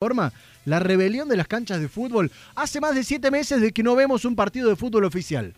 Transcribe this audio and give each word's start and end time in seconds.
forma 0.00 0.32
la 0.64 0.78
rebelión 0.78 1.28
de 1.28 1.36
las 1.36 1.46
canchas 1.46 1.78
de 1.78 1.86
fútbol. 1.86 2.32
Hace 2.54 2.80
más 2.80 2.94
de 2.94 3.04
siete 3.04 3.30
meses 3.30 3.60
de 3.60 3.70
que 3.70 3.82
no 3.82 3.94
vemos 3.94 4.24
un 4.24 4.34
partido 4.34 4.70
de 4.70 4.76
fútbol 4.76 5.04
oficial. 5.04 5.52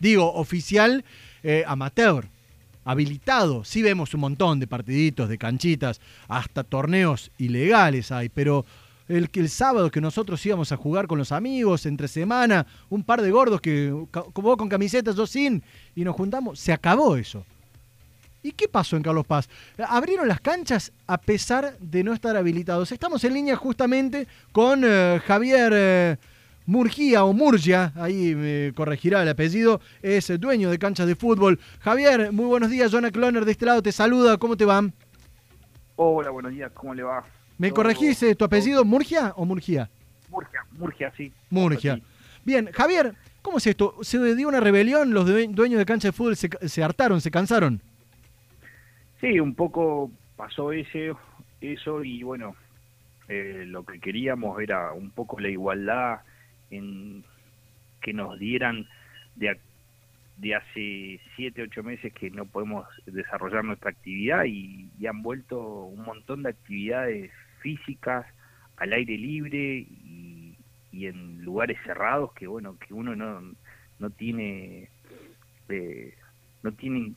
Digo, 0.00 0.34
oficial 0.34 1.04
eh, 1.44 1.62
amateur, 1.64 2.26
habilitado. 2.84 3.64
Sí 3.64 3.82
vemos 3.82 4.12
un 4.12 4.22
montón 4.22 4.58
de 4.58 4.66
partiditos, 4.66 5.28
de 5.28 5.38
canchitas, 5.38 6.00
hasta 6.26 6.64
torneos 6.64 7.30
ilegales 7.38 8.10
hay, 8.10 8.30
pero 8.30 8.66
el, 9.06 9.30
el 9.32 9.48
sábado 9.48 9.92
que 9.92 10.00
nosotros 10.00 10.44
íbamos 10.44 10.72
a 10.72 10.76
jugar 10.76 11.06
con 11.06 11.18
los 11.18 11.30
amigos, 11.30 11.86
entre 11.86 12.08
semana, 12.08 12.66
un 12.90 13.04
par 13.04 13.22
de 13.22 13.30
gordos 13.30 13.60
que 13.60 13.92
vos 13.92 14.56
con 14.56 14.68
camisetas, 14.68 15.14
yo 15.14 15.24
sin, 15.24 15.62
y 15.94 16.02
nos 16.02 16.16
juntamos, 16.16 16.58
se 16.58 16.72
acabó 16.72 17.14
eso. 17.14 17.46
¿Y 18.44 18.52
qué 18.52 18.68
pasó 18.68 18.98
en 18.98 19.02
Carlos 19.02 19.26
Paz? 19.26 19.48
Abrieron 19.88 20.28
las 20.28 20.38
canchas 20.38 20.92
a 21.06 21.16
pesar 21.16 21.78
de 21.80 22.04
no 22.04 22.12
estar 22.12 22.36
habilitados. 22.36 22.92
Estamos 22.92 23.24
en 23.24 23.32
línea 23.32 23.56
justamente 23.56 24.28
con 24.52 24.82
eh, 24.84 25.18
Javier 25.26 25.72
eh, 25.74 26.16
Murgía 26.66 27.24
o 27.24 27.32
Murgia, 27.32 27.92
ahí 27.96 28.34
me 28.34 28.74
corregirá 28.74 29.22
el 29.22 29.30
apellido, 29.30 29.80
es 30.02 30.30
dueño 30.38 30.70
de 30.70 30.78
canchas 30.78 31.06
de 31.06 31.16
fútbol. 31.16 31.58
Javier, 31.80 32.32
muy 32.32 32.44
buenos 32.44 32.68
días, 32.68 32.92
Jonah 32.92 33.10
Cloner 33.10 33.46
de 33.46 33.52
este 33.52 33.64
lado 33.64 33.82
te 33.82 33.92
saluda, 33.92 34.36
¿cómo 34.36 34.58
te 34.58 34.66
va? 34.66 34.82
Hola, 35.96 36.28
buenos 36.28 36.52
días, 36.52 36.70
¿cómo 36.74 36.94
le 36.94 37.02
va? 37.02 37.24
¿Me 37.56 37.70
corregís 37.70 38.22
eh, 38.24 38.34
tu 38.34 38.44
apellido, 38.44 38.84
Murgia 38.84 39.32
o 39.36 39.46
Murgia? 39.46 39.88
Murgia, 40.28 40.66
Murgia, 40.72 41.10
sí. 41.16 41.32
Murgia. 41.48 41.98
Bien, 42.44 42.68
Javier, 42.74 43.14
¿cómo 43.40 43.56
es 43.56 43.66
esto? 43.66 43.96
¿Se 44.02 44.34
dio 44.34 44.48
una 44.48 44.60
rebelión? 44.60 45.14
¿Los 45.14 45.26
dueños 45.26 45.78
de 45.78 45.86
canchas 45.86 46.10
de 46.10 46.12
fútbol 46.12 46.36
se, 46.36 46.50
se 46.68 46.82
hartaron, 46.82 47.22
se 47.22 47.30
cansaron? 47.30 47.80
Sí, 49.24 49.40
un 49.40 49.54
poco 49.54 50.10
pasó 50.36 50.70
ese, 50.70 51.14
eso 51.62 52.04
y 52.04 52.22
bueno, 52.22 52.56
eh, 53.26 53.64
lo 53.66 53.82
que 53.86 53.98
queríamos 53.98 54.60
era 54.60 54.92
un 54.92 55.10
poco 55.12 55.40
la 55.40 55.48
igualdad 55.48 56.20
en 56.70 57.24
que 58.02 58.12
nos 58.12 58.38
dieran 58.38 58.86
de, 59.36 59.58
de 60.36 60.54
hace 60.54 61.20
siete, 61.36 61.62
ocho 61.62 61.82
meses 61.82 62.12
que 62.12 62.28
no 62.28 62.44
podemos 62.44 62.86
desarrollar 63.06 63.64
nuestra 63.64 63.92
actividad 63.92 64.44
y, 64.44 64.90
han 65.08 65.22
vuelto 65.22 65.84
un 65.84 66.02
montón 66.02 66.42
de 66.42 66.50
actividades 66.50 67.30
físicas 67.60 68.26
al 68.76 68.92
aire 68.92 69.16
libre 69.16 69.86
y, 69.88 70.54
y 70.92 71.06
en 71.06 71.42
lugares 71.42 71.78
cerrados 71.86 72.30
que 72.34 72.46
bueno, 72.46 72.76
que 72.78 72.92
uno 72.92 73.16
no, 73.16 73.40
no 73.98 74.10
tiene... 74.10 74.90
Eh, 75.70 76.12
no 76.62 76.72
tiene 76.72 77.12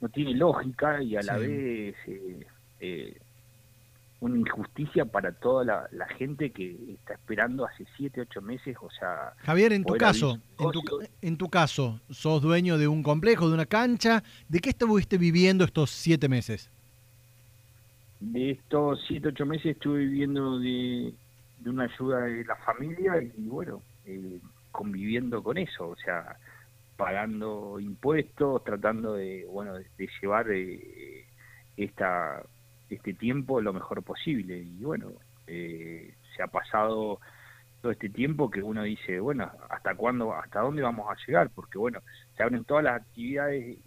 no 0.00 0.08
tiene 0.08 0.34
lógica 0.34 1.02
y 1.02 1.16
a 1.16 1.22
la 1.22 1.38
vez 1.38 1.94
eh, 2.06 2.46
eh, 2.80 3.16
una 4.20 4.38
injusticia 4.38 5.04
para 5.04 5.32
toda 5.32 5.88
la, 5.90 6.06
gente 6.18 6.50
que 6.50 6.76
está 6.94 7.14
esperando 7.14 7.66
hace 7.66 7.86
siete, 7.96 8.22
ocho 8.22 8.40
meses, 8.40 8.76
o 8.80 8.90
sea... 8.90 9.32
Javier, 9.38 9.72
en 9.72 9.84
tu 9.84 9.94
caso, 9.94 10.38
en 10.58 10.70
tu, 10.70 10.82
en 11.20 11.36
tu, 11.36 11.48
caso, 11.48 12.00
sos 12.10 12.40
dueño 12.42 12.78
de 12.78 12.88
un 12.88 13.02
complejo, 13.02 13.48
de 13.48 13.54
una 13.54 13.66
cancha, 13.66 14.22
¿de 14.48 14.60
qué 14.60 14.70
estuviste 14.70 15.18
viviendo 15.18 15.64
estos 15.64 15.90
siete 15.90 16.28
meses? 16.28 16.70
De 18.20 18.52
estos 18.52 19.04
siete, 19.06 19.28
ocho 19.28 19.44
meses 19.44 19.76
estuve 19.76 19.98
viviendo 19.98 20.58
de, 20.58 21.12
una 21.66 21.84
ayuda 21.84 22.20
de 22.20 22.44
la 22.44 22.56
familia 22.56 23.22
y 23.22 23.32
bueno, 23.48 23.82
eh, 24.06 24.38
conviviendo 24.72 25.42
con 25.42 25.58
eso, 25.58 25.88
o 25.88 25.96
sea, 25.96 26.36
pagando 26.96 27.78
impuestos, 27.78 28.64
tratando 28.64 29.14
de, 29.14 29.46
bueno, 29.46 29.74
de, 29.74 30.08
llevar 30.20 30.50
eh, 30.50 31.26
esta, 31.76 32.42
este 32.88 33.14
tiempo 33.14 33.60
lo 33.60 33.72
mejor 33.72 34.02
posible. 34.02 34.58
Y 34.58 34.82
bueno, 34.82 35.12
eh, 35.46 36.14
se 36.34 36.42
ha 36.42 36.46
pasado 36.46 37.20
todo 37.82 37.92
este 37.92 38.08
tiempo 38.08 38.50
que 38.50 38.62
uno 38.62 38.82
dice, 38.82 39.20
bueno, 39.20 39.50
¿hasta 39.68 39.94
cuándo, 39.94 40.34
hasta 40.34 40.60
dónde 40.60 40.82
vamos 40.82 41.06
a 41.10 41.16
llegar? 41.26 41.50
Porque 41.54 41.78
bueno, 41.78 42.00
se 42.36 42.42
abren 42.42 42.64
todas 42.64 42.84
las 42.84 43.02
actividades 43.02 43.78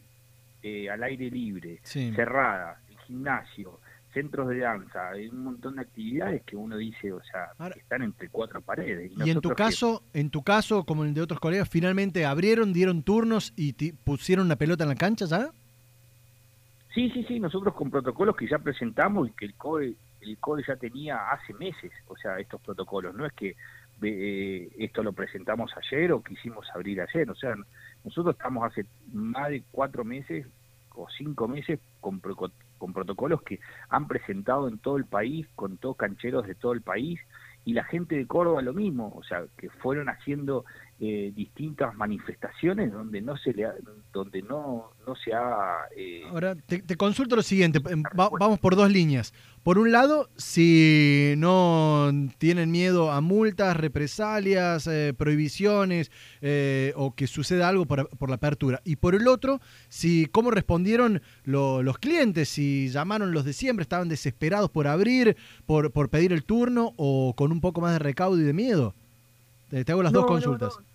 eh, 0.62 0.90
al 0.90 1.04
aire 1.04 1.30
libre, 1.30 1.80
cerradas, 1.84 2.78
el 2.90 2.98
gimnasio, 3.00 3.80
centros 4.14 4.50
de 4.50 4.60
danza, 4.60 5.10
hay 5.10 5.28
un 5.28 5.44
montón 5.44 5.76
de 5.76 5.82
actividades 5.82 6.42
que 6.44 6.56
uno 6.56 6.78
dice, 6.78 7.12
o 7.12 7.22
sea, 7.24 7.52
están 7.76 8.02
entre 8.02 8.30
cuatro 8.30 8.62
paredes. 8.62 9.12
Y, 9.24 9.30
en 9.30 9.42
tu 9.42 9.50
caso, 9.52 10.04
en 10.14 10.30
tu 10.30 10.44
caso, 10.44 10.84
como 10.84 11.04
el 11.04 11.14
de 11.14 11.22
otros 11.22 11.40
colegas, 11.40 11.70
finalmente 11.70 12.26
abrieron, 12.26 12.74
dieron 12.74 13.04
turnos 13.04 13.54
y 13.56 13.74
pusieron 13.92 14.48
una 14.48 14.56
pelota 14.56 14.84
en 14.84 14.90
la 14.90 14.96
cancha, 14.96 15.26
¿ya? 15.26 15.52
Sí, 16.94 17.12
sí, 17.12 17.24
sí, 17.28 17.40
nosotros 17.40 17.76
con 17.76 17.92
protocolos 17.92 18.36
que 18.36 18.48
ya 18.48 18.58
presentamos 18.58 19.30
y 19.30 19.32
que 19.32 19.46
el 19.46 19.54
COE, 19.54 19.94
el 20.22 20.38
COE 20.40 20.64
ya 20.68 20.76
tenía 20.76 21.30
hace 21.30 21.54
meses, 21.54 21.92
o 22.08 22.18
sea, 22.18 22.40
estos 22.40 22.60
protocolos, 22.62 23.14
no 23.16 23.26
es 23.26 23.34
que 23.34 23.56
eh, 24.02 24.70
esto 24.80 25.04
lo 25.04 25.14
presentamos 25.14 25.72
ayer 25.78 26.12
o 26.12 26.24
quisimos 26.24 26.66
abrir 26.74 27.00
ayer, 27.02 27.30
o 27.30 27.36
sea, 27.36 27.54
nosotros 28.04 28.36
estamos 28.36 28.66
hace 28.66 28.86
más 29.14 29.50
de 29.50 29.64
cuatro 29.72 30.04
meses 30.04 30.48
o 30.96 31.08
cinco 31.16 31.48
meses 31.48 31.80
con, 32.02 32.20
con 32.80 32.94
protocolos 32.94 33.44
que 33.44 33.60
han 33.90 34.08
presentado 34.08 34.68
en 34.68 34.80
todo 34.80 34.98
el 34.98 35.06
país, 35.06 35.48
con 35.56 35.78
todos 35.78 35.98
cancheros 35.98 36.48
de 36.48 36.56
todo 36.56 36.74
el 36.74 36.82
país, 36.82 37.20
y 37.66 37.74
la 37.74 37.84
gente 37.84 38.16
de 38.16 38.26
Córdoba 38.26 38.64
lo 38.64 38.74
mismo, 38.74 39.14
o 39.16 39.24
sea, 39.24 39.44
que 39.58 39.70
fueron 39.70 40.10
haciendo 40.10 40.66
eh, 41.02 41.32
distintas 41.34 41.96
manifestaciones 41.96 42.92
donde 42.92 43.22
no 43.22 43.38
se 43.38 43.54
le 43.54 43.66
donde 44.12 44.42
no 44.42 44.92
no 45.08 45.16
se 45.16 45.34
ha 45.34 45.86
eh, 45.96 46.24
ahora 46.30 46.56
te, 46.56 46.84
consulto 46.98 47.38
lo 47.38 47.42
siguiente 47.42 47.80
em, 47.90 48.04
vamos 48.14 48.60
por 48.60 48.76
dos 48.76 48.92
líneas. 48.92 49.34
Por 49.64 49.80
un 49.80 49.94
lado 49.94 50.30
si 50.36 51.36
no 51.38 52.12
tienen 52.38 52.70
miedo 52.70 53.12
a 53.12 53.22
multas 53.22 53.78
represalias 53.78 54.88
eh, 54.88 55.14
prohibiciones 55.18 56.12
o 56.96 57.16
que 57.16 57.28
suceda 57.28 57.70
algo 57.70 57.86
por, 57.86 58.10
por, 58.18 58.28
la 58.28 58.36
apertura. 58.36 58.82
Y 58.84 58.98
por 58.98 59.16
el 59.16 59.30
otro 59.30 59.62
si 59.88 60.26
cómo 60.26 60.52
respondieron 60.52 61.22
los 61.46 61.98
clientes 62.00 62.50
si 62.50 62.90
llamaron 62.90 63.32
los 63.32 63.46
de 63.46 63.54
siempre 63.54 63.84
estaban 63.84 64.10
desesperados 64.10 64.70
por 64.70 64.86
abrir 64.86 65.38
por 65.66 65.94
por 65.94 66.10
pedir 66.10 66.34
el 66.34 66.44
turno 66.44 66.92
o 66.98 67.34
con 67.38 67.54
un 67.54 67.62
poco 67.62 67.80
más 67.80 67.94
de 67.94 68.00
recaudo 68.00 68.38
y 68.38 68.44
de 68.44 68.52
miedo 68.52 68.96
te 69.70 69.92
hago 69.92 70.04
las 70.04 70.12
dos 70.12 70.26
consultas. 70.26 70.74
No, 70.76 70.82
no, 70.82 70.89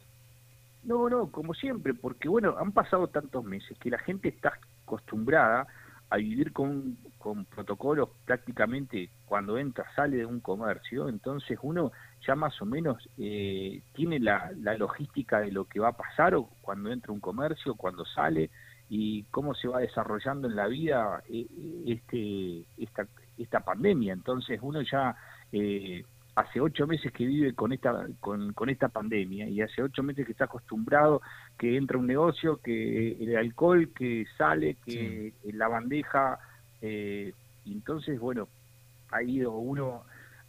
como 1.31 1.55
siempre, 1.55 1.95
porque 1.95 2.29
bueno, 2.29 2.57
han 2.59 2.73
pasado 2.73 3.09
tantos 3.09 3.45
meses 3.45 3.77
que 3.79 3.91
la 3.91 3.99
gente 3.99 4.29
está 4.29 4.59
acostumbrada 4.85 5.67
a 6.11 6.17
vivir 6.17 6.53
con, 6.53 6.97
con 7.19 7.45
protocolos 7.45 8.09
prácticamente 8.25 9.09
cuando 9.27 9.59
entra, 9.59 9.85
sale 9.97 10.19
de 10.19 10.27
un 10.27 10.41
comercio, 10.41 11.09
entonces 11.09 11.59
uno 11.63 11.93
ya 12.27 12.35
más 12.35 12.61
o 12.61 12.67
menos 12.67 13.09
eh, 13.19 13.83
tiene 13.95 14.21
la, 14.21 14.53
la 14.61 14.77
logística 14.77 15.41
de 15.41 15.51
lo 15.51 15.65
que 15.65 15.81
va 15.81 15.89
a 15.89 15.97
pasar 15.97 16.35
o 16.35 16.49
cuando 16.61 16.93
entra 16.93 17.13
un 17.13 17.21
comercio, 17.21 17.75
cuando 17.75 18.05
sale 18.05 18.51
y 18.89 19.25
cómo 19.25 19.55
se 19.55 19.69
va 19.69 19.81
desarrollando 19.81 20.47
en 20.47 20.57
la 20.57 20.67
vida 20.67 21.23
eh, 21.29 21.47
este 21.87 22.67
esta 22.77 23.07
esta 23.39 23.61
pandemia. 23.61 24.13
Entonces 24.13 24.61
uno 24.63 24.83
ya 24.83 25.17
eh, 25.53 26.05
hace 26.35 26.61
ocho 26.61 26.87
meses 26.87 27.13
que 27.13 27.27
vive 27.27 27.55
con 27.55 27.73
esta 27.73 28.07
con, 28.21 28.53
con, 28.53 28.69
esta 28.69 28.89
pandemia 28.89 29.49
y 29.49 29.61
hace 29.61 29.83
ocho 29.83 30.03
meses 30.03 30.27
que 30.27 30.33
está 30.33 30.47
acostumbrado 30.47 31.23
que 31.57 31.77
entra 31.77 31.99
un 31.99 32.07
negocio 32.07 32.57
que 32.57 33.13
el 33.13 33.37
alcohol 33.37 33.91
que 33.95 34.27
sale 34.37 34.77
que 34.85 35.33
la 35.45 35.69
bandeja 35.69 36.39
eh, 36.83 37.33
entonces 37.67 38.19
bueno 38.19 38.49
ha 39.11 39.23
ido 39.23 39.53
uno 39.53 40.03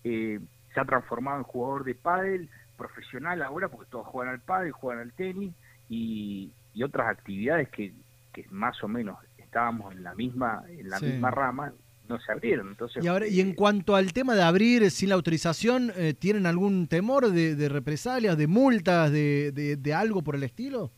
eh, 0.03 0.39
se 0.73 0.79
ha 0.79 0.85
transformado 0.85 1.37
en 1.37 1.43
jugador 1.43 1.83
de 1.83 1.95
pádel 1.95 2.49
profesional 2.77 3.43
ahora 3.43 3.69
porque 3.69 3.89
todos 3.91 4.07
juegan 4.07 4.33
al 4.33 4.41
pádel 4.41 4.71
juegan 4.71 5.03
al 5.03 5.13
tenis 5.13 5.53
y, 5.87 6.51
y 6.73 6.83
otras 6.83 7.07
actividades 7.09 7.69
que, 7.69 7.93
que 8.33 8.47
más 8.49 8.83
o 8.83 8.87
menos 8.87 9.19
estábamos 9.37 9.93
en 9.93 10.03
la 10.03 10.15
misma 10.15 10.63
en 10.67 10.89
la 10.89 10.99
misma 10.99 11.29
rama 11.29 11.73
no 12.07 12.19
se 12.19 12.31
abrieron. 12.31 12.69
Entonces, 12.69 13.03
y, 13.03 13.07
ahora, 13.07 13.27
y 13.27 13.39
en 13.41 13.53
cuanto 13.53 13.95
al 13.95 14.13
tema 14.13 14.35
de 14.35 14.43
abrir 14.43 14.89
sin 14.91 15.09
la 15.09 15.15
autorización, 15.15 15.91
eh, 15.95 16.13
¿tienen 16.17 16.45
algún 16.45 16.87
temor 16.87 17.29
de, 17.29 17.69
represalias, 17.69 18.37
de 18.37 18.47
multas, 18.47 19.11
de, 19.11 19.51
de, 19.51 19.93
algo 19.93 20.21
por 20.21 20.35
el 20.35 20.43
estilo? 20.43 20.91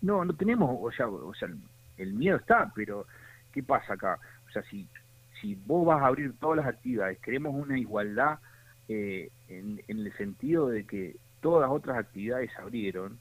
No, 0.00 0.24
no 0.24 0.34
tenemos, 0.34 0.78
o 0.80 0.92
sea, 0.92 1.08
o 1.08 1.34
sea, 1.34 1.48
el 1.96 2.12
miedo 2.14 2.36
está, 2.36 2.70
pero 2.74 3.06
¿qué 3.52 3.62
pasa 3.62 3.94
acá? 3.94 4.18
O 4.48 4.52
sea, 4.52 4.62
si, 4.70 4.86
si 5.40 5.56
vos 5.66 5.86
vas 5.86 6.02
a 6.02 6.06
abrir 6.06 6.32
todas 6.38 6.58
las 6.58 6.66
actividades, 6.66 7.18
queremos 7.18 7.54
una 7.54 7.78
igualdad 7.78 8.38
eh, 8.88 9.30
en, 9.48 9.82
en 9.88 9.98
el 9.98 10.16
sentido 10.16 10.68
de 10.68 10.84
que 10.84 11.16
todas 11.40 11.68
las 11.68 11.76
otras 11.76 11.98
actividades 11.98 12.50
abrieron, 12.58 13.18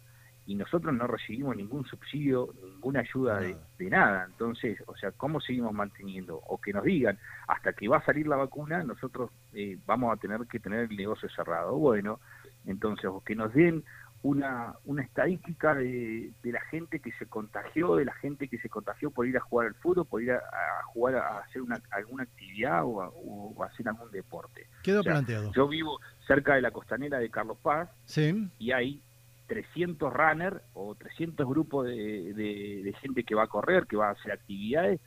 y 0.48 0.56
nosotros 0.56 0.94
no 0.96 1.06
recibimos 1.08 1.58
ningún 1.58 1.86
subsidio, 1.86 2.54
ninguna 2.64 3.02
ayuda 3.02 3.42
de, 3.42 3.90
nada. 3.90 4.26
Entonces, 4.32 4.82
o 4.88 4.96
sea, 4.96 5.12
¿cómo 5.12 5.42
seguimos 5.42 5.74
manteniendo? 5.74 6.38
O 6.38 6.60
que 6.60 6.72
nos 6.72 6.86
digan, 6.86 7.20
hasta 7.50 7.74
que 7.74 7.90
va 7.90 7.98
a 7.98 8.06
salir 8.06 8.28
la 8.28 8.38
vacuna, 8.38 8.82
nosotros 8.82 9.30
eh, 9.54 9.78
vamos 9.86 10.14
a 10.14 10.20
tener 10.20 10.40
que 10.50 10.62
tener 10.62 10.90
el 10.90 10.96
negocio 10.96 11.28
cerrado. 11.30 11.76
Bueno, 11.78 12.22
entonces, 12.66 13.06
o 13.06 13.22
que 13.22 13.36
nos 13.36 13.54
den 13.54 13.84
una, 14.24 14.74
una 14.86 15.04
estadística 15.04 15.76
de, 15.76 16.32
de, 16.42 16.52
la 16.54 16.62
gente 16.62 17.02
que 17.02 17.12
se 17.14 17.26
contagió, 17.26 17.98
de 17.98 18.06
la 18.06 18.14
gente 18.14 18.48
que 18.48 18.58
se 18.58 18.70
contagió 18.70 19.12
por 19.12 19.28
ir 19.28 19.36
a 19.36 19.42
jugar 19.42 19.68
al 19.68 19.76
fútbol, 19.76 20.06
por 20.06 20.24
ir 20.24 20.32
a, 20.32 20.40
jugar 20.86 21.16
a 21.16 21.40
hacer 21.40 21.62
una, 21.62 21.82
alguna 21.92 22.24
actividad 22.24 22.86
o, 22.86 23.02
a, 23.02 23.10
o 23.10 23.64
hacer 23.66 23.88
algún 23.88 24.12
deporte. 24.12 24.68
Quedó 24.82 25.04
planteado. 25.04 25.52
Yo 25.52 25.68
vivo 25.68 26.00
cerca 26.26 26.56
de 26.56 26.62
la 26.62 26.72
costanera 26.72 27.20
de 27.20 27.30
Carlos 27.30 27.58
Paz 27.62 27.90
sí. 28.06 28.50
y 28.58 28.72
hay 28.72 29.02
300 29.48 30.14
runners 30.14 30.58
o 30.74 30.96
300 30.96 31.48
grupos 31.48 31.88
de, 31.88 32.34
de, 32.34 32.94
gente 33.02 33.24
que 33.24 33.36
va 33.36 33.44
a 33.44 33.48
correr, 33.48 33.88
que 33.88 33.96
va 33.96 34.10
a 34.10 34.12
hacer 34.12 34.32
actividades 34.32 35.00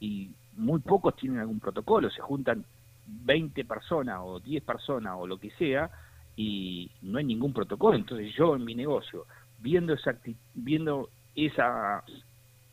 y 0.00 0.30
muy 0.56 0.80
pocos 0.80 1.16
tienen 1.16 1.38
algún 1.40 1.60
protocolo, 1.60 2.10
se 2.10 2.20
juntan 2.20 2.64
20 3.06 3.64
personas 3.64 4.20
o 4.22 4.40
10 4.40 4.62
personas 4.64 5.14
o 5.16 5.26
lo 5.26 5.38
que 5.38 5.50
sea 5.52 5.90
y 6.36 6.90
no 7.02 7.18
hay 7.18 7.24
ningún 7.24 7.52
protocolo. 7.52 7.96
Entonces 7.96 8.32
yo 8.34 8.56
en 8.56 8.64
mi 8.64 8.74
negocio, 8.74 9.26
viendo 9.60 9.94
esa, 9.94 10.16
viendo 10.54 11.10
esa, 11.34 12.04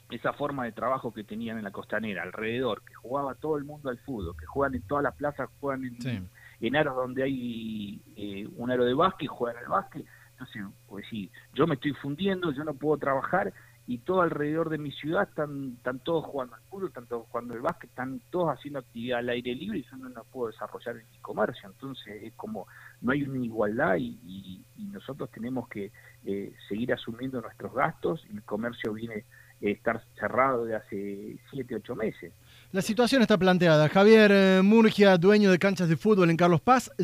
esa 0.09 0.33
forma 0.33 0.65
de 0.65 0.71
trabajo 0.71 1.13
que 1.13 1.23
tenían 1.23 1.57
en 1.57 1.63
la 1.63 1.71
costanera, 1.71 2.23
alrededor, 2.23 2.81
que 2.83 2.93
jugaba 2.95 3.35
todo 3.35 3.57
el 3.57 3.63
mundo 3.63 3.89
al 3.89 3.97
fútbol, 3.99 4.35
que 4.37 4.45
juegan 4.45 4.75
en 4.75 4.81
todas 4.83 5.03
las 5.03 5.15
plazas, 5.15 5.49
juegan 5.59 5.85
en, 5.85 6.29
en 6.59 6.75
aros 6.75 6.95
donde 6.95 7.23
hay 7.23 8.01
eh, 8.15 8.47
un 8.57 8.71
aro 8.71 8.85
de 8.85 8.93
básquet, 8.93 9.27
juegan 9.27 9.63
al 9.63 9.69
básquet. 9.69 10.05
Entonces, 10.41 10.75
pues 10.87 11.05
sí, 11.09 11.29
yo 11.53 11.67
me 11.67 11.75
estoy 11.75 11.93
fundiendo, 11.93 12.51
yo 12.51 12.63
no 12.63 12.73
puedo 12.73 12.97
trabajar 12.97 13.53
y 13.85 13.99
todo 13.99 14.21
alrededor 14.21 14.69
de 14.69 14.77
mi 14.77 14.91
ciudad 14.91 15.27
están, 15.27 15.73
están 15.77 15.99
todos 15.99 16.25
jugando 16.25 16.55
al 16.55 16.61
fútbol, 16.63 16.87
están 16.87 17.07
todos 17.07 17.27
jugando 17.27 17.53
al 17.53 17.61
básquet, 17.61 17.89
están 17.89 18.21
todos 18.29 18.49
haciendo 18.49 18.79
actividad 18.79 19.19
al 19.19 19.29
aire 19.29 19.53
libre 19.53 19.79
y 19.79 19.83
yo 19.83 19.97
no, 19.97 20.23
puedo 20.25 20.51
desarrollar 20.51 20.95
mi 20.95 21.17
comercio. 21.19 21.69
Entonces 21.69 22.23
es 22.23 22.33
como, 22.35 22.67
no 23.01 23.11
hay 23.11 23.23
una 23.23 23.43
igualdad 23.43 23.97
y, 23.97 24.63
nosotros 24.91 25.31
tenemos 25.31 25.69
que 25.69 25.91
eh, 26.25 26.53
seguir 26.67 26.91
asumiendo 26.91 27.39
nuestros 27.39 27.73
gastos 27.73 28.25
el 28.29 28.43
comercio 28.43 28.93
viene 28.93 29.23
a 29.63 29.69
estar 29.69 30.03
cerrado 30.19 30.65
de 30.65 30.75
hace 30.75 31.37
7, 31.51 31.75
8 31.75 31.95
meses. 31.95 32.33
La 32.71 32.81
situación 32.81 33.21
está 33.21 33.37
planteada. 33.37 33.87
Javier 33.89 34.31
eh, 34.31 34.61
Murgia, 34.63 35.17
dueño 35.17 35.49
de 35.51 35.59
canchas 35.59 35.87
de 35.87 35.97
fútbol 35.97 36.29
en 36.29 36.37
Carlos 36.37 36.61
Paz. 36.61 36.91